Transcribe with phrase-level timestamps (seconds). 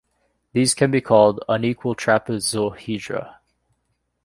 [0.53, 3.35] These can be called "unequal trapezohedra".